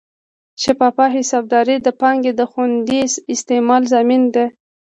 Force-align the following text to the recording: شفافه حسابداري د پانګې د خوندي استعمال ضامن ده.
شفافه 0.63 1.05
حسابداري 1.15 1.77
د 1.81 1.87
پانګې 2.01 2.31
د 2.35 2.41
خوندي 2.51 3.01
استعمال 3.33 3.81
ضامن 3.93 4.23
ده. 4.33 4.45